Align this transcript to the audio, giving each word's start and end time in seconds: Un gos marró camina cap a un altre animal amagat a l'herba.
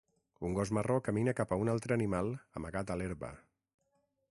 Un 0.47 0.53
gos 0.59 0.71
marró 0.77 0.95
camina 1.07 1.35
cap 1.41 1.53
a 1.53 1.59
un 1.65 1.71
altre 1.75 1.95
animal 1.97 2.33
amagat 2.61 2.95
a 2.95 2.99
l'herba. 3.03 3.33